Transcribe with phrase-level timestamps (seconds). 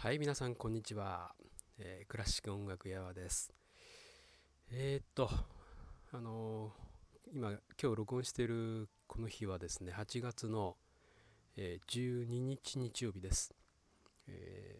[0.00, 1.34] はい、皆さん、こんにちは。
[1.76, 3.52] えークラシック音楽やわです。
[4.70, 5.28] えーっと、
[6.12, 7.58] あのー今、今
[7.90, 10.76] 日録音しているこの日はですね、8月の、
[11.56, 13.52] えー12日日曜日です。
[14.28, 14.78] え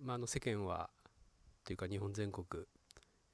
[0.00, 0.90] まあ、あの世間は、
[1.62, 2.64] というか日本全国、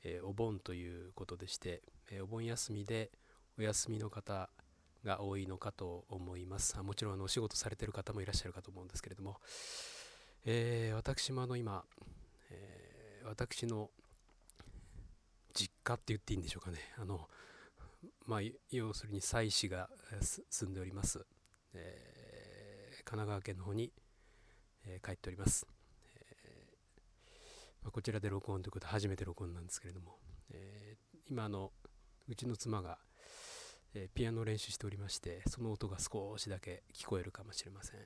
[0.04, 1.80] えお盆ということでして、
[2.10, 3.10] えお盆休みで
[3.58, 4.50] お休みの方
[5.02, 6.78] が多いのかと思います。
[6.82, 9.40] もちろんあのお仕事されている方もいらっしゃるかと思うんですけれども、
[10.46, 11.84] えー私もあの今、
[12.50, 13.90] えー私の
[15.54, 16.78] 実家って言っていいんでしょうかね。
[16.98, 17.28] あの
[18.26, 18.40] まあ
[18.70, 19.88] 要するに妻子が
[20.50, 21.24] 住んでおります、
[21.72, 23.92] えー神奈川県の方に、
[24.86, 25.66] え帰っております、
[26.16, 26.76] え
[27.82, 30.16] まあこちらで録音ということで初めて録音なんですけれども、
[30.50, 30.96] え
[31.28, 31.72] 今あの
[32.28, 32.98] うちの妻が、
[33.94, 38.00] えピアノを練習しておりましてその音が少しだけ聞こえるかもしれません、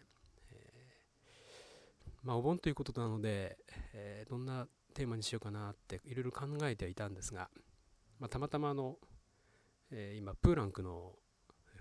[2.28, 3.56] まあ、お盆ということなので、
[3.95, 7.48] えーどんなテーマにしようかなっていろいろ考えてはいたんですが、
[8.20, 8.96] まあ、たまたまあの、
[9.90, 11.15] えー今プーランクの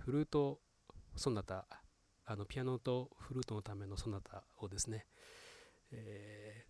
[0.05, 0.61] フルート
[1.17, 1.65] ソナタ
[2.25, 5.05] あのピアノとフルートのためのソナタをですね、
[5.91, 6.63] え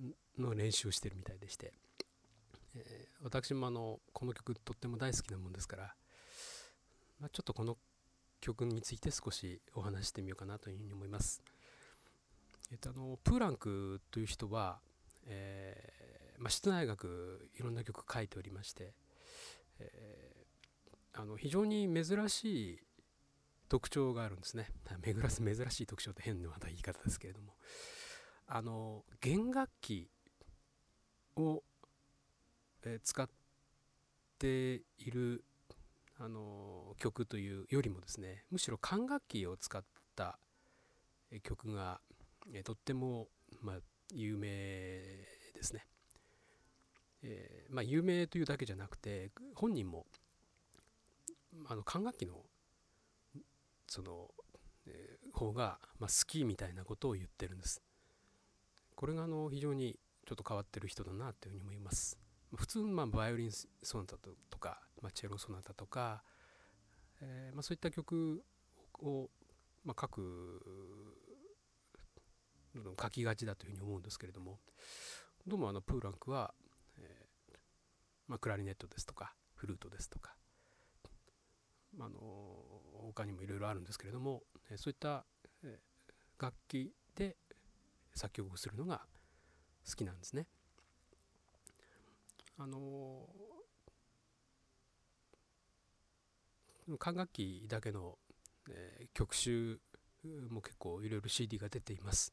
[0.00, 1.74] ーの練習をしてるみたいでして、
[2.76, 5.94] えー私もあのこの曲とっても大好きなもんですから、
[7.20, 7.76] まあ、ちょっとこの
[8.40, 11.42] 曲について少しお話ししてみようかなというふうに思います。
[12.70, 14.80] えっと、あのプーランクという人は、
[15.26, 18.94] えーまあ、室内楽いろんな曲書いておりまして、
[19.78, 20.38] えー
[21.14, 22.78] あの非常に珍しい
[23.68, 24.70] 特徴があるんですね。
[25.02, 27.56] 珍し珍しい特徴って変な言い方ですけれども。
[28.46, 30.08] あの弦楽器
[31.34, 31.64] を、
[32.82, 33.28] えー使っ
[34.38, 35.44] ている
[36.18, 40.38] あの曲というよりもですねむしろ管楽器を使った
[41.42, 42.00] 曲が、
[42.52, 43.28] えーとっても、
[43.60, 43.76] まあ、
[44.14, 45.86] 有名ですね。
[47.22, 50.06] えーまあ、有名というだけじゃなくて本人も
[51.66, 52.44] あの管楽器の
[53.88, 54.28] その、
[54.86, 57.80] えー方が、まあ、好きみたいなことを言ってるんです。
[58.96, 62.18] これがあの非常にちょっと変わってる人だなというふうに思います。
[62.54, 64.16] 普通まあバイオリンソナタ
[64.50, 66.24] とか、まあ、チェロソナタとか、
[67.20, 68.42] えーまあ、そういった曲
[69.00, 69.28] を、
[69.84, 71.16] まあ、書く
[73.00, 74.58] 書きがちだというふうに思うんですけれども
[75.46, 76.52] どうもあのプーランクは、
[76.98, 77.56] えー
[78.26, 80.34] まあ、クラリネットですとかフルートですとか、
[81.96, 82.18] まあ、の
[83.08, 84.42] 他にもいろいろあるんですけれども、
[84.76, 85.24] そういった、
[86.40, 87.36] 楽器で
[88.14, 89.00] 作曲をするのが
[89.88, 90.46] 好きなんですね。
[92.56, 93.28] あの
[96.98, 98.18] 管楽器だけの、
[98.70, 99.80] えー曲集
[100.50, 102.32] も結構いろいろ CD が出ています。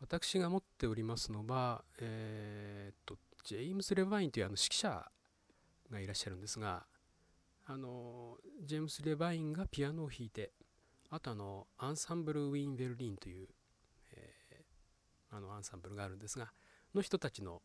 [0.00, 5.10] 私が持っておりますのは、えーっとジェームス・レバインというあの指揮者
[5.90, 6.84] がいらっしゃるんですが
[7.66, 10.52] あのジェームス・レバインがピアノを弾いて
[11.10, 13.48] あとあのアンサンブル・ウィン・ベルリンという、
[14.12, 14.40] えー
[15.32, 16.52] あのアンサンブルがあるんですが
[16.92, 17.62] の人たちの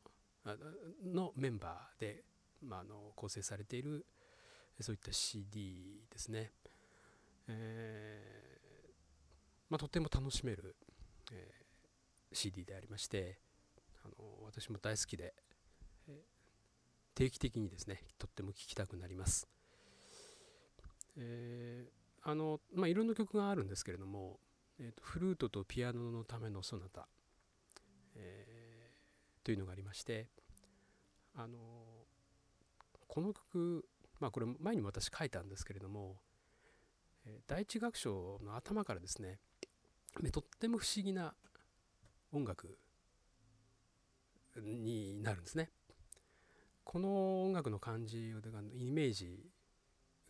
[1.03, 2.23] のメンバーで、
[2.61, 4.05] まあ、あの構成されている
[4.79, 6.51] そういった CD ですね。
[7.47, 8.91] えー
[9.69, 10.75] まあ、とても楽しめる、
[11.31, 11.64] え
[12.31, 13.39] CD でありまして
[14.03, 14.13] あの
[14.43, 15.33] 私も大好きで、
[17.15, 19.47] 定期的にですねとっても聴きたくなります。
[21.17, 24.39] えーあのまあ、いろんな曲があるんですけれども、
[24.79, 27.07] えーとフルートとピアノのためのソナタ、
[28.15, 30.27] えーというのがありまして
[31.35, 31.59] あの
[33.07, 33.85] この曲、
[34.19, 36.17] まあ、これ前にも私書いたんですけれども、
[37.25, 39.39] え第一楽章の頭からですね
[40.31, 41.33] とっても不思議な
[42.35, 42.77] 音楽
[44.61, 45.69] になるんですね。
[46.83, 49.39] この音楽の感じだからイメージ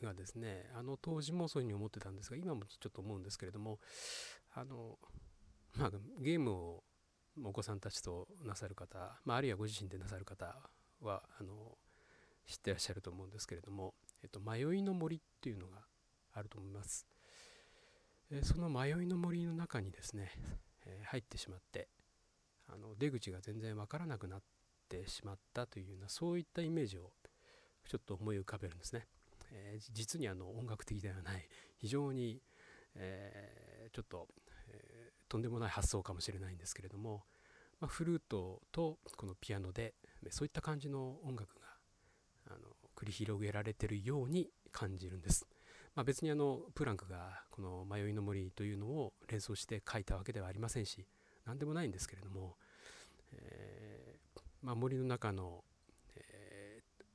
[0.02, 3.80] がですねあの当時もそういうふうに思ってたんですが今もちょっと思うんですけれども
[4.54, 4.98] あの、
[5.78, 6.84] まあ、ゲームを
[7.44, 10.56] お子さんたちとなさる方、まあ、あるいはご自身でなさる方
[11.02, 11.78] はあの
[12.48, 15.80] 知ってらっしゃると思うんですけれども、えっと、迷いの森っていうのが
[16.34, 17.08] あると思います。
[18.32, 20.32] えその迷いの森の中にですね、
[20.86, 21.88] え入ってしまって
[22.68, 24.42] あの出口が全然わからなくなっ
[24.90, 27.12] てしまったというようなそういったイメージを
[27.88, 29.08] ちょっと思い浮かべるんですね。
[29.52, 31.48] えー実にあの音楽的ではない
[31.78, 32.42] 非常に、
[32.96, 34.28] えーちょっと、
[34.68, 37.24] えーとんでもない発想かもしれないんですけれども、
[37.80, 39.96] まあ、フルートとこのピアノで
[40.30, 41.66] そういった感じの音楽が
[42.48, 45.48] あの繰り広げられてるように感じるんです。
[45.96, 51.08] まあ、別にあのプランクがこの「迷いの森」というのを連想して書いたわけではありませんし
[51.46, 52.56] 何でもないんですけれども
[53.34, 55.64] えーまあ、森の中の、
[56.16, 57.06] えー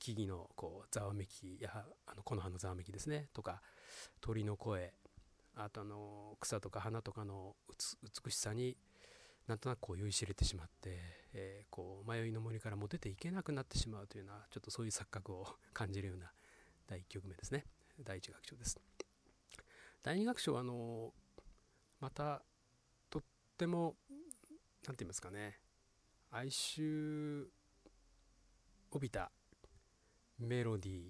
[0.00, 3.62] 木々のこうざわめきやあの木の葉のざわめきですねとか
[4.20, 4.92] 鳥の声
[5.56, 7.56] あとあの草とか花とかの
[8.24, 8.76] 美しさに
[9.48, 10.98] なんとなくこう酔いしれてしまって、
[11.32, 16.30] えーこう迷いの森からも出ていけなくなってしまうというようなちょっとそういう錯覚を感じるような
[16.86, 17.64] 第1曲目ですね。
[18.04, 18.78] 第1楽章です。
[20.02, 21.14] 第2楽章はあの
[21.98, 22.42] また
[23.54, 23.94] っても
[24.84, 25.60] 何て言いますかね
[26.32, 27.44] 哀愁
[28.90, 29.30] 帯びた
[30.40, 31.02] メロディ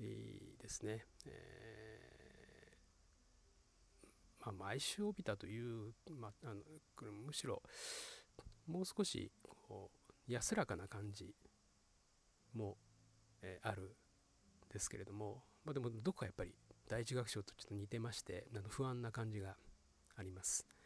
[0.00, 7.60] ーですね、えーまあ、哀愁帯びたという、まあ、あのむしろ
[8.68, 9.90] もう少しこ
[10.28, 11.34] う安らかな感じ
[12.54, 12.76] も、
[13.42, 13.96] えーある
[14.72, 16.54] ですけれども、まあ、でもどこかやっぱり
[16.88, 19.56] 第一楽章とちょっと似てましてあの不安な感じが
[20.16, 20.79] あります。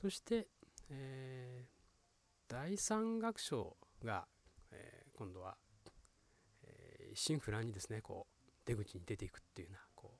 [0.00, 0.48] そして、
[0.90, 1.76] えー
[2.48, 4.28] 第三楽章が、
[4.70, 5.56] えー今度は、
[6.62, 10.12] えー一心不乱にですねこう出口に出ていくっていうようなこ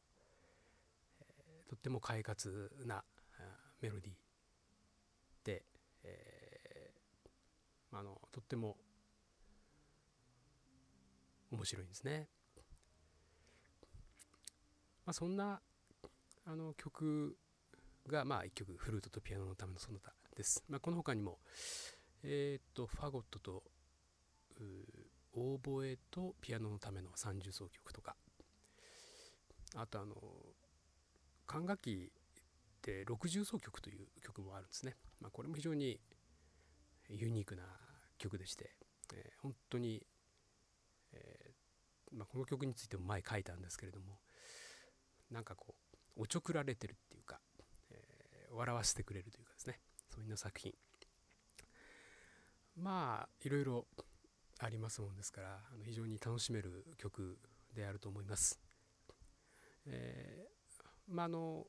[1.21, 3.05] う、えーとっても快活な
[3.81, 4.15] メロディー
[5.45, 5.65] で、
[6.05, 8.77] えーあのとっても
[11.53, 12.29] 面白いんですね。
[15.07, 15.61] まあ、そんな
[16.45, 17.39] あの曲
[18.07, 20.65] が、まあ、1曲フルートとピアノのためのその他です。
[20.69, 21.39] まあ、この他にも、
[22.23, 23.63] えーとファゴットと
[25.33, 28.17] オーボエとピアノのための三重奏曲とか
[29.75, 30.15] あとあの
[31.47, 32.11] 管楽器
[32.83, 36.01] で六重奏曲という曲もあるんですね、まあ、これも非常に
[37.11, 37.65] ユニークな
[38.19, 38.71] 曲でして、
[39.15, 40.03] えー本当に、
[41.13, 44.19] えーまあ、この曲についても前書いたんですけれども
[45.31, 45.75] なんかこ
[46.17, 47.41] うおちょくられてるっていうか、
[48.53, 49.81] 笑わせてくれるというかですね。
[50.15, 50.73] そういう作品。
[52.77, 53.87] まあいろいろ
[54.59, 57.39] ありますもんですからあの非常に楽しめる曲
[57.75, 58.61] であると思います。
[59.87, 60.57] えー
[61.09, 61.67] まああの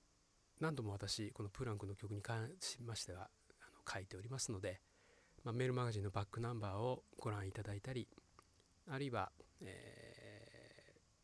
[0.59, 3.30] 何度も私このプランクの曲に関しましては
[3.62, 4.81] あの書いておりますので、
[5.44, 8.07] まあ、メールマガジンのバックナンバーをご覧いただいたり
[8.89, 9.31] あるいは、
[9.62, 10.41] え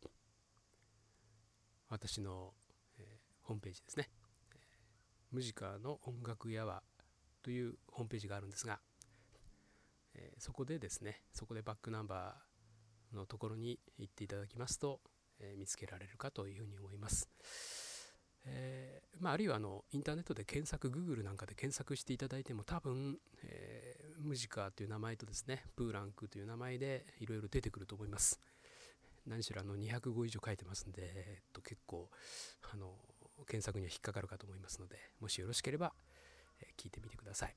[0.06, 0.10] ー
[1.90, 2.54] 私の、
[2.98, 4.10] えーホームページですね、
[5.34, 6.84] ムジカの音楽屋は
[7.42, 8.80] というホームページがあるんですが、
[10.16, 15.00] えーそこでですねそこでバックナンバーのところに行っていただきますと、
[15.40, 17.30] えー見つけられるかというふうに思います、
[18.46, 28.40] えーまあ、あるいはあのインターネットで検索 Google なんかで検索していただいても多分、えムジカという名前とですねプーランクという名前でいろいろ出てくると思います。
[29.26, 32.10] 何しろあの205以上書いてますんで、えっと、結構
[32.74, 32.94] あの
[33.48, 35.94] 検索には引っかかるかと思いますのでもしよろしければ、
[36.62, 37.56] えー聞いてみてください。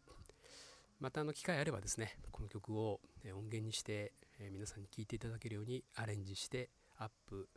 [0.98, 7.48] またあの機会あればですねこの曲を音源にして、えー皆さんに聴いていただけるようにアレンジしてアップ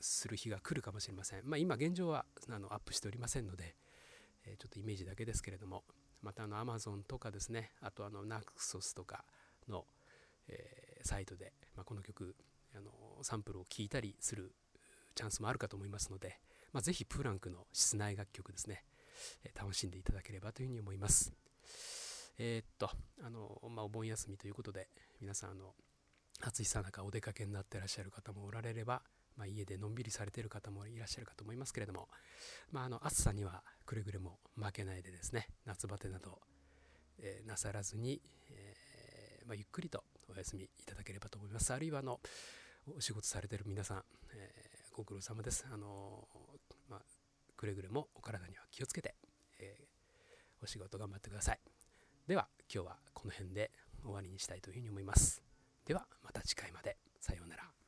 [0.00, 1.42] する日が来るかもしれません。
[1.44, 3.76] まあ今現状はあのアップしておりませんので、
[4.44, 5.84] えーちょっとイメージだけですけれども
[6.20, 9.24] またあの Amazon とかですねあとあの Naxos とか
[9.68, 9.84] の、
[10.48, 12.36] えーサイトで、まあ、この曲
[12.76, 12.92] あの
[13.22, 14.52] サンプルを聴いたりする
[15.16, 16.38] チャンスもあるかと思いますので、
[16.72, 18.84] まあ、ぜひプランクの室内楽曲ですね、
[19.44, 21.32] え楽しんでいただければというふうに思います。
[22.38, 22.90] えーっと、
[23.22, 24.88] あの、まあ、お盆休みということで、
[25.20, 25.74] 皆さん、あの、
[26.40, 29.02] 暑いさなかお出かけになってらっしゃる方もおられれば、
[29.36, 32.08] まあ、家でのんびりされてる方もいらっしゃるかと思いますけれども、
[32.70, 36.40] まあ、あの暑さにはくれぐれも負けないでですね、夏バテなど、
[37.18, 41.72] えーなさらずに、えーまあ、ゆっくりとお休みいただければと思います。
[41.72, 42.20] あるいはあの
[42.96, 45.64] お仕事されてる皆さん、えーご苦労様です。
[45.72, 46.28] あの、
[47.62, 49.14] くれぐれもお体には気をつけて、
[49.60, 49.92] えー
[50.64, 51.60] お仕事頑張ってください。
[52.28, 53.72] では今日はこの辺で
[54.04, 55.42] 終わりにしたいというふうに思います。
[55.84, 57.81] ではまた次回までさようなら。